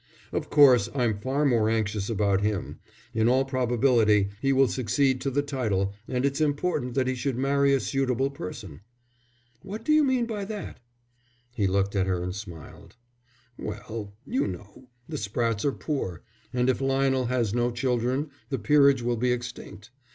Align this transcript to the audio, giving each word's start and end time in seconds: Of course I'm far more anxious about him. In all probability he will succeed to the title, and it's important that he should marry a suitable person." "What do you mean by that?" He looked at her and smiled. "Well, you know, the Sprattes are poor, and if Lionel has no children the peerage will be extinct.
Of 0.31 0.49
course 0.49 0.89
I'm 0.95 1.19
far 1.19 1.45
more 1.45 1.69
anxious 1.69 2.09
about 2.09 2.41
him. 2.41 2.79
In 3.13 3.29
all 3.29 3.45
probability 3.45 4.29
he 4.41 4.51
will 4.51 4.67
succeed 4.67 5.21
to 5.21 5.29
the 5.29 5.43
title, 5.43 5.93
and 6.07 6.25
it's 6.25 6.41
important 6.41 6.95
that 6.95 7.05
he 7.05 7.13
should 7.13 7.37
marry 7.37 7.71
a 7.75 7.79
suitable 7.79 8.31
person." 8.31 8.81
"What 9.61 9.85
do 9.85 9.93
you 9.93 10.03
mean 10.03 10.25
by 10.25 10.43
that?" 10.45 10.79
He 11.53 11.67
looked 11.67 11.95
at 11.95 12.07
her 12.07 12.23
and 12.23 12.33
smiled. 12.33 12.95
"Well, 13.59 14.15
you 14.25 14.47
know, 14.47 14.89
the 15.07 15.17
Sprattes 15.19 15.63
are 15.65 15.71
poor, 15.71 16.23
and 16.51 16.67
if 16.67 16.81
Lionel 16.81 17.27
has 17.27 17.53
no 17.53 17.69
children 17.69 18.31
the 18.49 18.57
peerage 18.57 19.03
will 19.03 19.17
be 19.17 19.31
extinct. 19.31 19.91